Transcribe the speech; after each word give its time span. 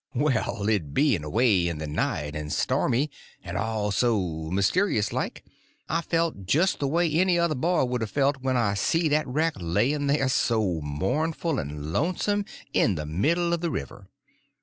Well, 0.15 0.67
it 0.67 0.95
being 0.95 1.23
away 1.23 1.67
in 1.67 1.77
the 1.77 1.85
night 1.85 2.35
and 2.35 2.51
stormy, 2.51 3.11
and 3.43 3.55
all 3.55 3.91
so 3.91 4.49
mysterious 4.49 5.13
like, 5.13 5.45
I 5.87 6.01
felt 6.01 6.47
just 6.47 6.79
the 6.79 6.87
way 6.87 7.11
any 7.11 7.37
other 7.37 7.53
boy 7.53 7.83
would 7.85 8.01
a 8.01 8.07
felt 8.07 8.37
when 8.41 8.57
I 8.57 8.73
see 8.73 9.07
that 9.09 9.27
wreck 9.27 9.53
laying 9.59 10.07
there 10.07 10.27
so 10.27 10.81
mournful 10.81 11.59
and 11.59 11.93
lonesome 11.93 12.45
in 12.73 12.95
the 12.95 13.05
middle 13.05 13.53
of 13.53 13.61
the 13.61 13.69
river. 13.69 14.09